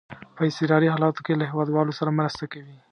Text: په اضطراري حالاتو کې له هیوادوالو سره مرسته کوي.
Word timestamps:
په 0.35 0.41
اضطراري 0.49 0.87
حالاتو 0.95 1.21
کې 1.25 1.33
له 1.39 1.45
هیوادوالو 1.51 1.97
سره 1.99 2.15
مرسته 2.19 2.43
کوي. 2.53 2.75